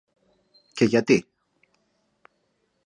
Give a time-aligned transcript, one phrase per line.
[0.73, 1.25] Και γιατί;